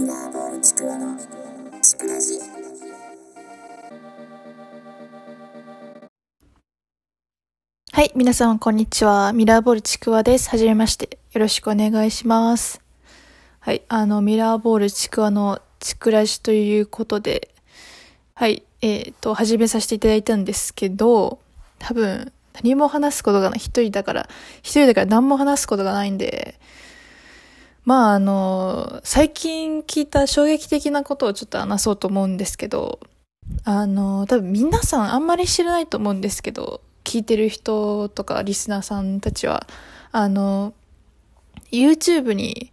[0.00, 1.14] ミラーボールちくわの
[1.82, 2.40] ちくらじ
[7.92, 9.34] はい、皆さんこんにちは。
[9.34, 10.48] ミラーボールちくわです。
[10.48, 11.18] はじめまして。
[11.32, 12.80] よろしくお願いします。
[13.58, 17.50] はい、あの、ミラーボールちくわのちくらじということで、
[18.32, 21.40] はい、えっ、と、始めさせていただいたんですけど、
[21.78, 23.58] 多分、何も話すことがない。
[23.58, 24.30] 一人だから、
[24.62, 26.58] 一人だから何も話すことがないんで、
[27.84, 33.00] まあ、あの、最近聞いた衝撃的なことをちょっと話そうと思うんですけど、
[33.64, 39.66] あの、多分皆さんあんまり知らないと思うんですけど、聞いてる人とかリスナーさんたちは、
[40.12, 40.74] あの、
[41.72, 42.72] YouTube に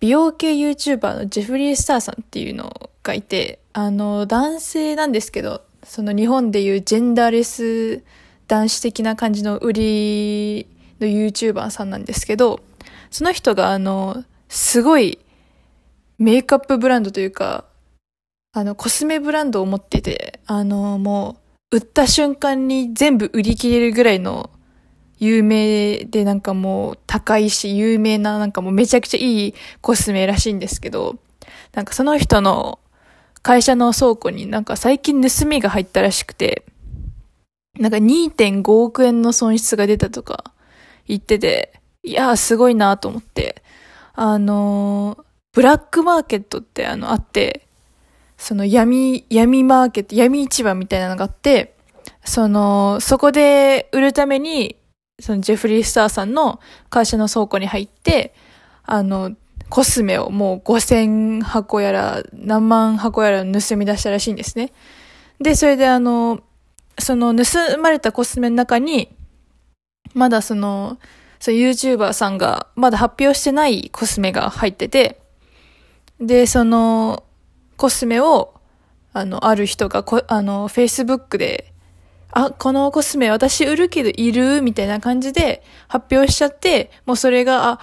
[0.00, 8.02] 美容系 YouTuber のジェフリー・スターさんっていうのがいて、あの、男性なんですけど、その日本でいうジェンダーレス
[8.48, 10.66] 男子的な感じの売り
[11.00, 12.60] の YouTuber さんなんですけど、
[13.10, 15.18] その人があの、すごい
[16.18, 17.64] メイクアップブランドというか、
[18.52, 21.38] あの、コスメブランドを持ってて、あの、も
[21.72, 24.50] う、売った瞬間に全部売り切れるぐらいの
[25.18, 31.20] 有名でなんかもう高いし有名ななんかもうめちゃくちゃいいコスメらしいんですけど、
[31.72, 32.80] なんかその人の
[33.42, 36.64] 会社の倉庫になんか最近盗みが入ったらしくて、
[37.78, 40.52] なんか2.5億円の損失が出たとか
[41.06, 43.62] 言ってて、いやーすごいなと思って、
[44.14, 47.66] あのーブラックマーケットってあのあって、
[48.38, 51.74] その闇、闇マーケット、闇市場みたいなのがあって、
[52.24, 54.76] その、そこで売るために、
[55.18, 58.32] そのジェフリー・スターさんの会社の倉庫に入って、
[58.84, 59.34] あの、
[59.68, 64.72] コスメをもう5000箱やら、何万箱やら盗み出したらしいんですね。
[65.40, 66.40] で、それであの、
[66.98, 67.44] その盗
[67.78, 69.14] まれたコスメの中に、
[70.14, 70.98] まだその、
[71.40, 75.20] その YouTuber さんがまだ発表してないコスメが入ってて、
[76.20, 77.24] で、その、
[77.76, 78.54] コスメを、
[79.14, 81.72] あの、ある人がこ、あの、Facebook で、
[82.30, 87.80] あ、このコスメ私売るけどいるみたいな感じで発表しちゃって、もうそれが、あ、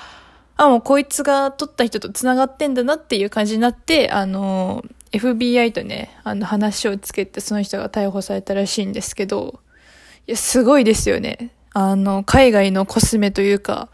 [0.56, 9.60] あ、もうこいつが撮った人と繋がってんだなっていう感じになって、あの、FBI とね、あの話をつけてその人が逮捕されたらしいんですけど、
[10.28, 11.52] いや、すごいですよね。
[11.80, 13.90] あの、海外のコスメというか、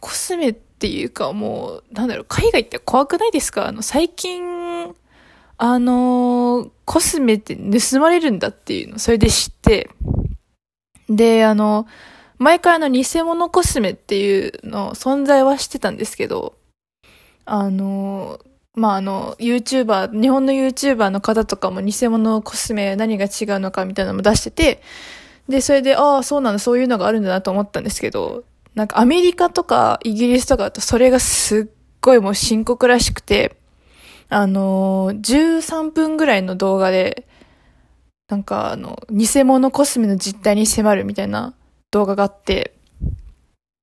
[0.00, 3.68] コスメっていうかもう、なんだろう、海外って怖くないですか？
[3.68, 4.94] あの、最近、
[5.56, 9.88] あの、コスメって盗まれるんだっていうの、それで知って、
[11.08, 11.86] で、あの、
[12.36, 16.52] 前からの偽物コスメっていうの存在はしてたんですけど、
[17.46, 18.40] あの、
[18.74, 24.82] まあ、あの、YouTuber、日本の YouTuber の方とかも偽物コスメ何が違うのかみたいなのも出してて、
[25.48, 31.66] で、それで、ああ、そうなんだ、そういうのがあるんだなと思ったんですけど、なんかアメリカとかイギリスとかだとそれがすっ
[32.02, 33.56] ごいもう深刻らしくて、
[34.28, 37.26] あのー、13分ぐらいの動画で、
[38.28, 41.54] なんかあの、偽物コスメの実態に迫るみたいな
[41.92, 42.74] 動画があって、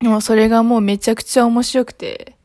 [0.01, 2.35] もうそれがもうめちゃくちゃ面白くて、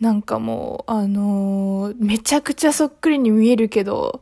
[0.00, 4.20] なんかもう、あのーめちゃくちゃそっくりに見えるけど、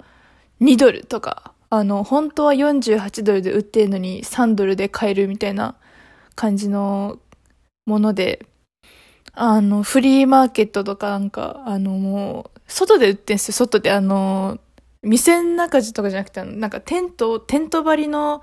[0.60, 5.74] 2ドルとか、あの、本当は48ドルで売ってるのに3ドルで買えるみたいな
[6.36, 7.18] 感じの
[7.84, 8.46] もので、
[9.32, 13.90] あの、フリーマーケットとかなんか、あの、もう、外で売ってんすよ、外で。
[13.90, 14.58] あの、
[15.02, 18.40] 店の中とかじゃなくて、なんかテント、テント張りの、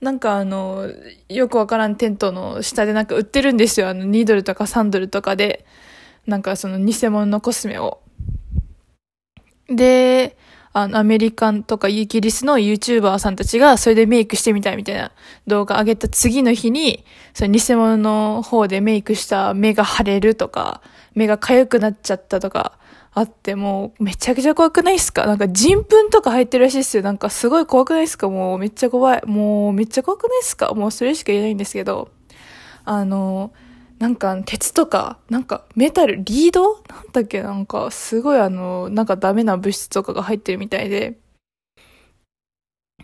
[0.00, 0.90] なんかあの、
[1.28, 3.88] よくわからんテントの下でなんか売ってるんですよ。
[3.90, 5.66] あの、2ドルとか3ドルとかで、
[6.26, 8.00] なんかその偽物のコスメを。
[9.68, 10.36] で、
[10.72, 15.10] あの、アメリカンとかイギリスの YouTuber さんたちがそれでメイクしてみたいみたいな
[15.46, 17.04] 動画上げた次の日に、
[17.34, 20.80] その偽物の方でメイクした目が腫れるとか、
[21.14, 22.78] 目が痒くなっちゃったとか
[23.12, 25.26] あって、もうめちゃくちゃ怖くないっすか？
[25.26, 27.02] なんか人糞とか入ってるらしいっすよ。
[27.02, 28.28] なんかすごい怖くないっすか？
[28.28, 29.22] もうめっちゃ怖い。
[29.26, 30.72] もうめっちゃ怖くないっすか？
[30.74, 32.10] もうそれしか言えないんですけど。
[32.84, 33.52] あの、
[34.00, 36.82] なんか鉄とか、なんかメタル、リード？
[36.88, 37.42] なんだっけ？
[37.42, 41.18] なんかすごいあの、なんかダメな物質とかが入ってるみたいで、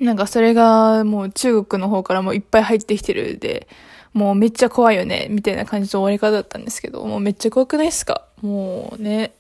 [0.01, 3.69] なんかそれがもう中国の方からもういっぱい入ってきてるで、
[4.15, 8.27] もうめっちゃ怖いよね、みたいな感じの終わり方だったんですけど、もうめっちゃ怖くないっすか？
[8.41, 9.35] もうね。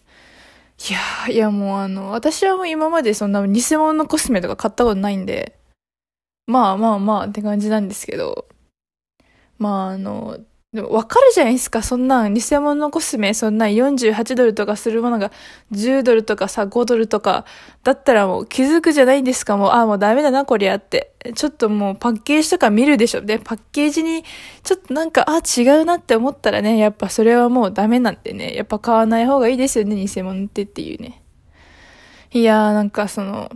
[0.90, 5.58] いやー、いやもうあの、私はもう今までそんな偽物のコスメとか買ったことないんで、
[6.46, 8.46] まあまあまあって感じなんですけど、
[9.58, 10.38] まああの、
[10.76, 11.82] でもわかるじゃないですか。
[11.82, 15.32] そんな偽物のコスメ、そんな48ドルとかするものが
[15.72, 17.46] 10ドルとかさ、5ドルとか、
[17.82, 19.56] だったらもう気づくじゃないんですか。
[19.56, 21.14] もう、ああ、もうダメだな、こりゃって。
[21.34, 23.22] ちょっともうパッケージとか見るでしょ。
[23.22, 24.22] で、パッケージに
[24.62, 28.54] ちょっとなんか、あ、違うなって思ったらね、やっぱそれはもうダメなんでね。
[28.54, 31.22] やっぱ買わない方がいいですよね、偽物ってっていうね。
[32.32, 33.50] いやー、なんかその、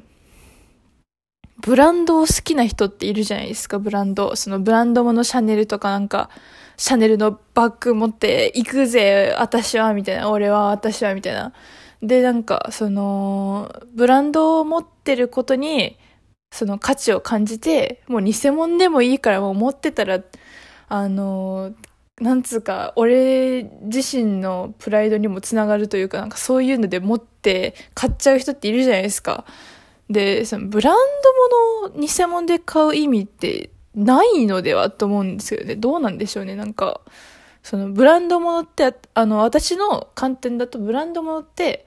[1.60, 4.34] ブランドを好きな人っているじゃないですか、ブランド。
[4.34, 6.30] そのブランドものシャネルとかなんか、
[6.80, 11.52] シャネルのバッグ持って行くぜ、私は、みたいな、俺は、私は、みたいな。
[12.02, 15.98] で、なんか、その、ブランドを持ってることに、
[16.50, 20.20] その価値を感じて、もう偽物でもいいからもう持ってたら、
[20.88, 21.74] あの、
[22.18, 29.44] なんつうか、俺自身のプライドにもつながるというか、なんかそういうので持って買っちゃう人っているじゃないですか。
[30.08, 30.96] で、そのブラン
[31.82, 35.76] ド物を偽物で買う意味ってないのではと思うんですけどね。
[35.76, 36.54] どうなんでしょうね。
[36.56, 37.00] なんか、
[37.62, 41.86] そのブランド物って、あの、私の観点だとブランド物って、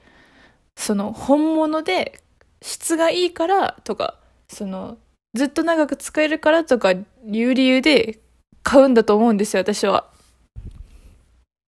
[0.76, 2.20] その本物で
[2.62, 4.18] 質がいいからとか、
[4.48, 4.98] その、
[5.34, 6.98] ずっと長く使えるからとかい
[7.42, 8.20] う理由で
[8.62, 10.08] 買うんだと思うんですよ、私は。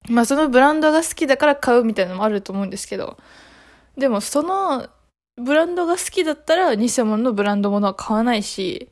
[0.09, 3.17] まあそのブランドが好きだから買うみたいなのもあると思うんですけど、
[3.97, 4.89] でもその
[5.37, 8.89] ブランドが好きだったら偽物のブランド物は買わないし、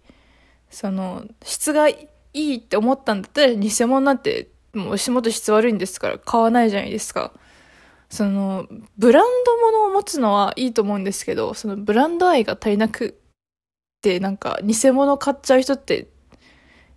[0.75, 7.33] その、質がいいって思ったんだったら偽物なんて、もう足元質悪いんですから買わないじゃないですか。
[8.11, 8.67] その、
[8.99, 13.21] ブランド物を持つのはいいと思うんですけど、そのブランド愛が足りなく
[14.03, 16.09] て、なんか偽物買っちゃう人って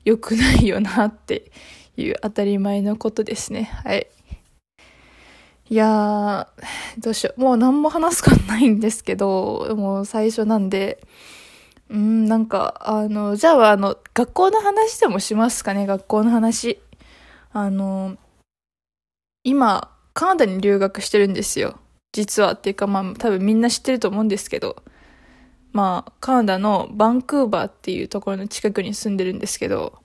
[0.05, 1.51] 良くないよなって
[1.97, 3.69] いう当たり前のことですね。
[3.83, 4.07] はい。
[5.69, 7.41] いやー、どうしよう。
[7.41, 10.99] もう何も話すことないんですけど、もう最初なんで、
[11.89, 16.79] うん、なんか、あの、じゃあ、あの、学校の話でもしますかね、学校の話。
[17.51, 18.17] あの、
[19.43, 21.79] 今、カナダに留学してるんですよ。
[22.11, 22.53] 実は。
[22.53, 24.83] っていうか、まあ、多分みんな知ってると思うんですけど、
[25.71, 30.01] まあ、カナダのバンクーバーっていうところの近くに住んでるんですけど、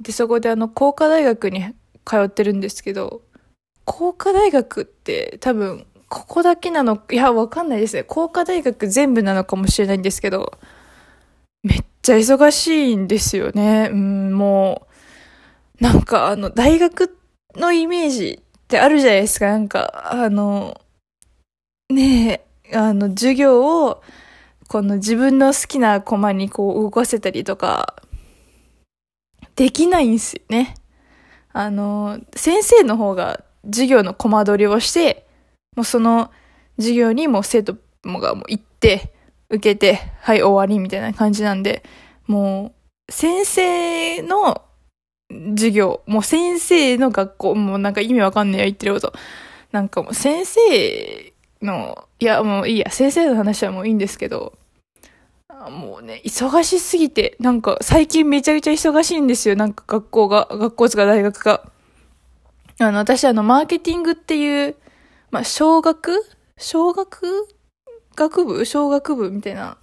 [0.00, 1.74] で、そこであの、工科大学に
[2.04, 3.22] 通ってるんですけど、
[3.84, 8.04] 工科大学って多分ここだけなの、いや、わかんないですね。
[8.04, 10.58] 工科大学全部なのかもしれないんですけど、
[11.62, 13.88] めっちゃ忙しいんですよね。
[13.90, 14.86] うん、も
[15.80, 17.16] う、なんかあの、大学
[17.56, 19.46] のイメージってあるじゃないですか。
[19.46, 20.80] なんか、あの、
[21.90, 24.02] ねえ、あの、授業を、
[24.68, 27.96] この自分の好きなコマにこう動かせたりとか、
[29.54, 30.74] できないんですよね。
[31.52, 35.25] あの、先生の方が授業のコマ取りをして、
[35.76, 36.30] もうその
[36.76, 39.12] 授業にもう生徒もがもう行って、
[39.48, 41.84] 受けて、はい、終わりみたいな感じなんで、
[42.26, 42.72] も
[43.08, 44.62] う、先生の
[45.50, 49.12] 授業、もう先生の学校、もうなんか意味わかんねえよ、言ってること。
[49.72, 51.32] なんかもう先生
[51.62, 54.54] の、いや、もういいや、先生の話はもういいんですけど、
[55.70, 61.70] もうね、忙しすぎて、なんか最近めちゃくちゃ忙しいんですよ、なんか学校が、学校とか大学が。
[62.78, 64.76] あの、私あの、マーケティングっていう、
[65.36, 66.24] まあ、小学？
[66.56, 67.46] 小学
[68.14, 68.64] 学部？
[68.64, 69.76] 小学部みたいな。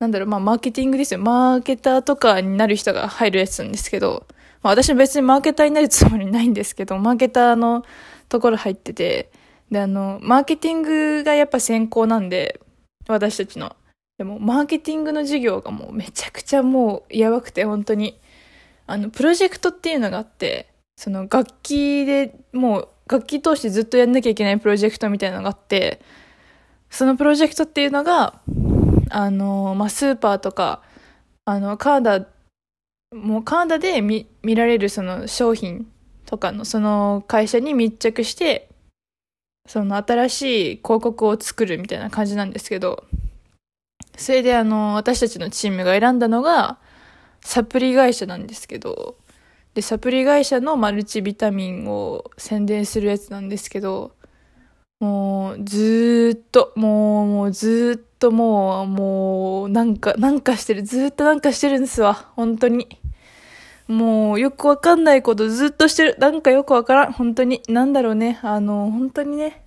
[0.00, 1.20] なんだろう、まあ、マーケティングですよ。
[1.20, 4.26] マーケターとかになる人が入るやつなんですけど、
[4.64, 7.84] まあ、私別にマーケターになるつもりないんですけど、マーケターの
[8.28, 9.30] ところ入ってて、
[9.70, 12.60] で、あの、マーケティングがやっぱ専攻なんで、
[13.06, 13.76] 私たちの。
[14.18, 18.18] でも、マーケティングの授業がもうめちゃくちゃもうやばくて、本当に。
[18.88, 20.66] あの、プロジェクトっていうのがあって、
[20.96, 26.00] その楽器でもう楽器通してずっとやんなきゃいけないプロジェクトみたいなのがあって、
[26.90, 28.40] そのプロジェクトっていうのが、
[29.10, 30.82] あの、まあ、スーパーとか、
[31.44, 32.26] あの、カナダ、
[33.12, 35.90] もうカナダで見、見られるその商品
[36.26, 38.68] とかのその会社に密着して、
[39.66, 40.42] その新し
[40.74, 43.04] い広告を作るみたいな感じなんですけど、
[44.16, 46.78] それであの、私たちのチームが選んだのが、
[47.40, 49.16] サプリ会社なんですけど、
[49.74, 54.12] で、サプリ会社のマルチビタミンを宣伝するやつなんですけど、
[55.00, 60.82] もう、ずーっと、もう、もう、ずーっともう、もう、なんか、なんかしてる。
[60.82, 62.32] ずーっとなんかしてるんですわ。
[62.36, 62.86] 本当に。
[63.88, 66.16] もう、よくわかんないことずっとしてる。
[66.18, 67.12] なんかよくわからん。
[67.12, 67.62] 本当に。
[67.68, 68.40] なんだろうね。
[68.42, 69.64] あの、本当にね。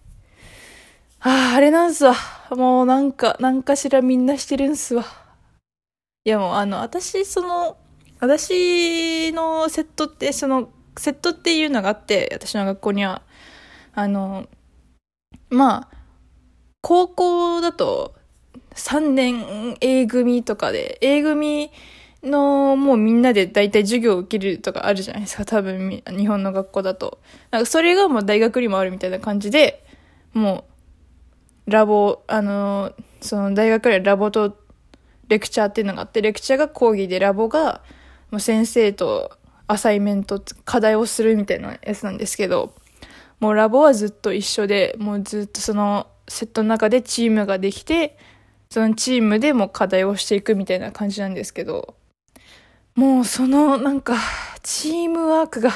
[1.19, 2.15] ああ、あれなんすわ。
[2.51, 5.05] もうなんか、なんかしらみんなしてるんすわ。
[6.25, 7.77] いやもう、あの、私、その、
[8.23, 13.21] 私のセットって、その、セットっていうのがあって、私の学校には。
[13.93, 14.47] あの、
[15.49, 15.97] まあ、
[16.79, 18.15] 高校だと
[18.75, 21.69] 3年 A 組とかで、A 組
[22.23, 25.43] の、もうみんなで大体授業を受けるとかあるじゃないですか。
[25.43, 27.19] 多分、日本の学校だと。
[27.51, 29.85] なんかそれがもう大学にもあるみたいな感じで、
[30.31, 30.63] も
[31.67, 34.57] う、ラボ、あの、その大学でラボと
[35.27, 37.81] レクチャーっていうのがあって、レクチャーが講義でラボが、
[38.33, 39.37] もう先生と
[39.67, 42.73] アサイメント、課題をするみたいなやつなんですけど、
[43.39, 48.17] もうラボはずっと一緒で、もうずっとそのセットの中でチームができて、
[48.71, 51.93] そのチームでも課題をしていくみたいな感じなんですけど、
[52.95, 54.17] もうそのなんか、
[54.63, 55.69] チームワークが、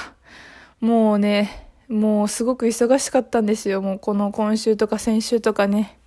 [0.80, 3.84] もうね、もうすごく忙しかったんですよ。
[3.84, 6.00] もうこの今週とか先週とかね。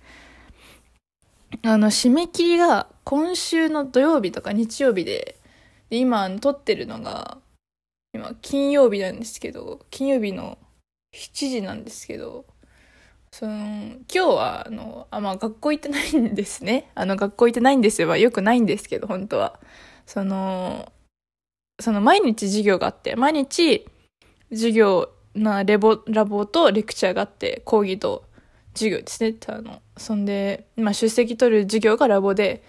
[1.63, 5.37] あの、締め切りが今週の土曜日とか日曜日で、
[5.91, 7.37] で今撮ってるのが、
[8.13, 10.57] 今金曜日なんですけど、金曜日の
[11.13, 12.45] 7時なんですけど、
[13.29, 16.89] その、今日は、あの、あ、まあ、学校行ってないんですね。
[16.95, 18.07] あの、学校行ってないんですよ。
[18.07, 19.59] まあ、よくないんですけど、本当は。
[20.05, 20.93] その、
[21.81, 23.85] その、毎日授業があって、毎日、
[24.49, 28.23] 授業な、レボ、ラボとレクチャーがあって、講義と
[28.73, 29.35] 授業ですね。
[29.47, 32.63] あの、そんで、まあ、出席取る授業がラボで、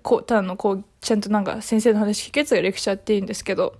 [0.00, 3.74] こう、ただの、こう、ちゃんとなんか先生の話聞くやつがレクチャーって言うんですけど、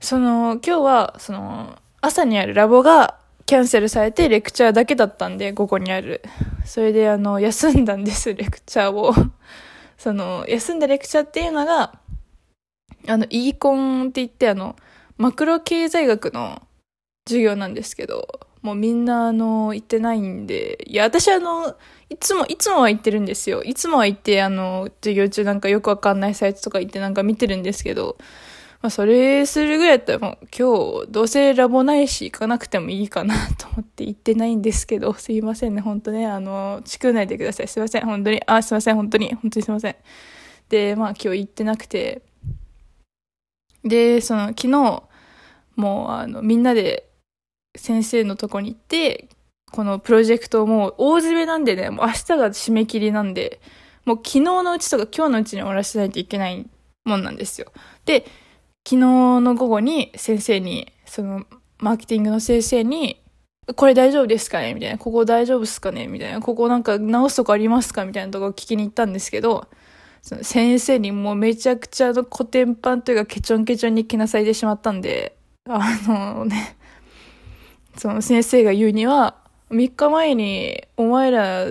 [0.00, 6.22] その、今日は、その、朝にあるラボがキャンセルされてレクチャーだけだったんで、午後にある。
[6.64, 9.14] それであの、休んだんです、レクチャーを。
[9.98, 11.98] その、休んだレクチャーっていうのが、
[13.06, 14.76] あの、イーコンって言ってあの、
[15.18, 16.62] マクロ経済学の
[17.26, 18.26] 授業なんですけど、
[18.62, 21.76] もうみんなあの、行ってないんで、いや、私あの、
[22.14, 23.64] いつも、いつもは行ってるんですよ。
[23.64, 28.16] いつもは行って、あの、授業中なんかよくわかんないサイトとか行ってなんか見てるんですけど、
[28.82, 37.68] まあ、それするぐらいだったらもう今日どうせラボないし行かなくてもいいかなと思って行ってないんですけど、 すいませんね、ほんとね、あの、地区内でください。
[37.68, 38.40] すいません、本当に。
[38.46, 39.34] あ、すいません、本当に。
[39.34, 39.96] 本当にすいません。
[40.68, 42.22] で、まあ今日行ってなくて、
[43.82, 47.08] で、その昨日、もうあの、みんなで
[47.74, 49.28] 先生のとこに行って、
[49.74, 53.60] このプロジェクトもう大詰めなんでね、もう明日が締め切りなんで、
[54.04, 56.64] もう昨日のうちとか今日のうちに終わらせないといけない
[57.04, 57.72] もんなんですよ。
[58.04, 58.20] で、
[58.88, 58.96] 昨日
[59.40, 61.44] の午後に先生に、その、
[61.80, 63.20] マーケティングの先生に、
[63.74, 64.74] これ大丈夫ですかね？
[64.74, 64.98] みたいな。
[64.98, 66.06] ここ大丈夫ですかね？
[66.06, 66.38] みたいな。
[66.38, 68.04] ここなんか直すとこありますか？
[68.04, 69.66] みたいなとこ聞きに行ったんですけど、
[70.22, 75.36] その先生にもうめちゃくちゃのコテンパンというかケチョンケチョンに着なさいでしまったんで、
[75.68, 76.76] あのね、
[77.96, 79.42] その先生が言うには、
[79.74, 81.66] 3日前にお前ら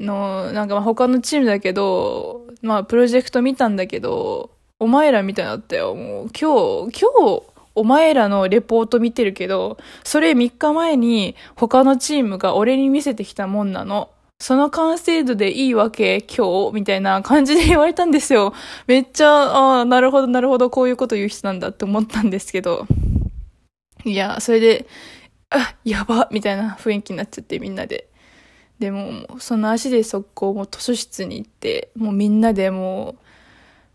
[0.00, 5.94] の、なんか他のチームだけど、まあプロジェクト見たんだけど、お前らみたいになったよ。
[5.94, 7.42] もう今日、今日、
[7.74, 14.10] お前らのレポート見てるけど、それ3日前に他のチームが俺に見せてきたもんなの。
[14.40, 18.54] その完成度でいいわけ今日みたいな感じで言われたんですよ。
[18.86, 22.86] めっちゃ、ああ、なるほど、なるほど、こういうこと言う人なんだって思ったんですけど。
[24.04, 24.86] いや、それで、
[25.50, 28.08] あ、やばみたいな雰囲気になっちゃってみんなで。
[28.78, 33.16] でも、その足で速攻もう図書室に行って、もうみんなでも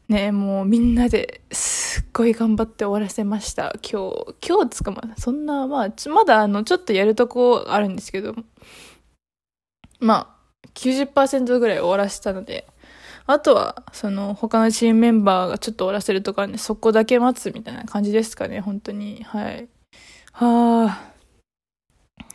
[0.10, 3.74] う、ね、もうみんなですっごい頑張って終わらせました。
[3.82, 8.36] 今日、今日つかま、そんな、まあ、まだあの、ちょっとやるとこあるんですけど、
[10.00, 12.68] まあ、90%ぐらい終わらせたので、
[13.26, 19.24] あとは、その、他のチームメンバーがちょっと終わらせるとかね、そこだけ待つみたいな感じですかね、本当に。
[19.24, 19.70] はい。
[20.34, 21.13] はあ、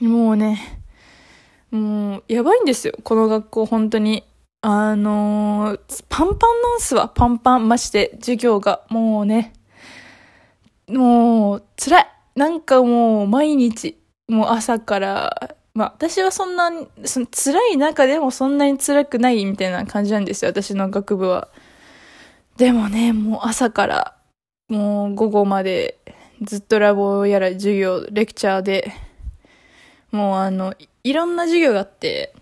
[0.01, 0.81] もうね、
[1.71, 4.25] もう、やばいんですよ、この学校、本当に。
[4.61, 8.83] あのー、パンパンなんすわ、パンパン、まして、授業が。
[8.91, 9.53] もうね、
[10.89, 12.07] もう、辛い。
[12.37, 21.49] なんかもう、毎日、もう朝から、まあ、私はそんなに、その辛い中でもそんなに辛くないみたいな感じなんですよ、私の学部は。
[22.57, 24.17] でもね、もう朝から、
[24.69, 25.99] もう午後まで、
[26.43, 28.93] ずっとラボやら授業、レクチャーで、
[30.11, 30.75] もうあの、
[31.05, 32.35] いろんな授業があって、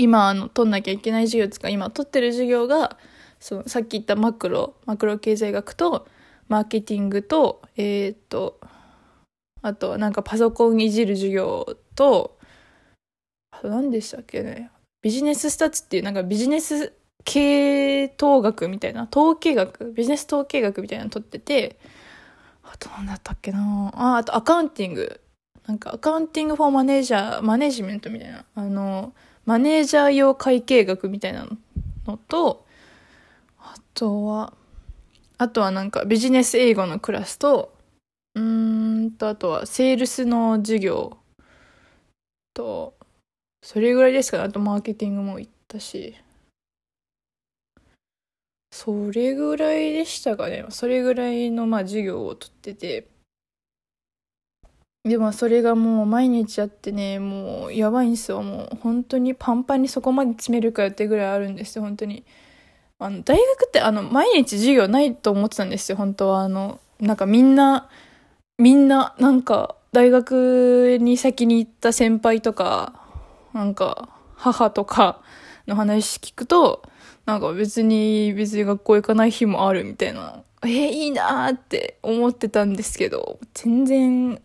[0.00, 2.96] 今あの取んなきゃいけない授業ですか今取ってる授業が
[3.38, 6.06] そのさっき言ったマクロマクロ経済学と
[6.48, 8.58] マーケティングとえー、っと
[9.62, 12.38] あとなんかパソコンいじる授業と
[13.50, 14.70] あと何でしたっけね
[15.02, 16.94] ビジネススタッツっていうなんかビジネス
[17.24, 21.78] 系統学みたいな統計学ビジネス統計学みたいなの取ってて
[22.62, 25.20] あと何だったっけなああとアカウンティング。
[25.70, 29.12] なんかアカウンティングフォーマネージャーマネジメントみたいなあの
[29.46, 31.46] マネージャー用会計学みたいな
[32.06, 32.66] のと、
[33.60, 34.52] あとは、
[35.38, 37.72] あとはなんかビジネス英語のクラスと、
[38.34, 41.18] うんと、あとはセールスの授業
[42.52, 42.94] と、
[43.62, 44.42] それぐらいですかね。
[44.44, 46.16] あとマーケティングも行ったし。
[48.72, 50.64] それぐらいでしたかね。
[50.70, 53.09] それぐらいの、まあ、授業を取ってて。
[55.04, 58.42] でも、それがもう毎日やってね、もう、やばいんですよ。
[58.42, 62.22] もう、本当にパンパンにそこまで詰めるかよってぐらいあるんですよ、本当に。
[62.98, 66.42] あの、大学って、あの、毎日授業ないと思ってたんですよ、本当は。
[66.42, 67.88] あの、なんかみんな、
[68.58, 72.92] みんな、なんか、大学に先に行った先輩とか、
[73.54, 75.22] なんか、母とか
[75.66, 76.82] の話聞くと、
[77.24, 80.42] なんか別に、別に学校行かない日もあるみたいな。
[80.62, 84.42] えー、いいなーって思ってたんですけど、全然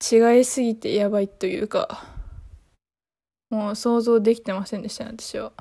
[0.00, 2.04] 違いすぎてやばいというか、
[3.50, 5.52] もう想像できてませんでしたね、私は。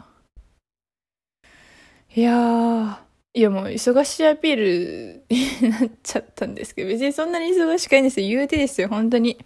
[2.16, 2.98] いやー、
[3.34, 8.28] いやもう忙しいアピールになっちゃったんですけど、別にそんなに忙しくないんですよ。
[8.28, 9.38] 言うてですよ、本当に。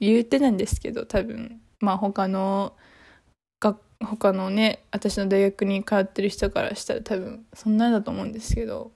[0.00, 2.74] 言うてなんですけど、多分、まあ他の、
[3.60, 8.92] が他のね、私の大学に通ってる人からしたら多分、そんなんだと思うんですけど。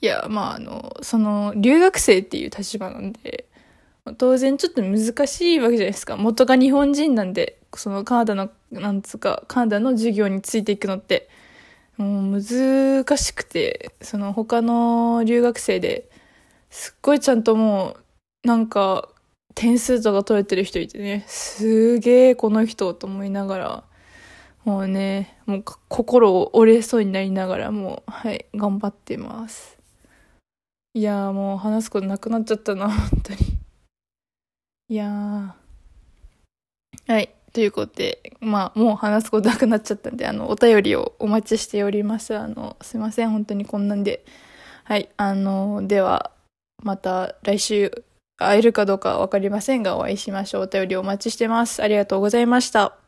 [0.00, 3.47] いや、まああの、その、留学生っていう立場なんで、
[4.16, 6.16] 当然ちょっと難しいわけじゃないですか。
[6.16, 11.28] 元が日本人なんで、そのカナダの、なんつうか、カナダの授業についていくのって。
[11.98, 16.08] もう難しくて、その他の留学生で
[16.70, 17.96] すっごいちゃんとも
[18.44, 19.08] う、なんか
[19.56, 23.84] 点数とか取れてる人いてね、すげえこの人と思いながら、
[24.64, 29.76] もうね、もう心折れそうになりながらもう、はい、頑張ってます。
[30.94, 33.57] いやもう話すことなくなっちゃったな、本当に。
[34.88, 35.52] いやー。
[37.12, 37.34] はい。
[37.52, 42.36] ということで、まあ、もう話すことなくなっちゃったんで、あの、お便りをお待ちしております。
[42.36, 44.24] あの、すいません、本当にこんなんで。
[44.84, 46.30] はい、あの、では、
[46.82, 48.04] また来週
[48.38, 50.62] 会えるかどうかわかりませんが、お会いしましょう。
[50.62, 51.82] お便りお待ちしてます。
[51.82, 53.07] ありがとうございました。